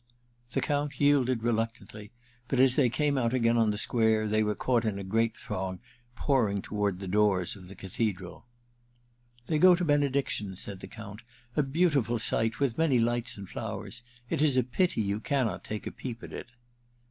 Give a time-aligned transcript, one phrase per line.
[0.49, 2.09] The Count yielded reluc tantly;
[2.47, 5.37] but as they came out again on the square they were caught in a great
[5.37, 5.79] throng
[6.15, 8.47] pouring toward the doors of the cathedral.
[9.45, 11.21] *They go to Benediction,' said the Count.
[11.39, 14.01] * A beautiful sight, with many lights and flowers.
[14.27, 16.47] It is a pity you cannot take a peep at it.'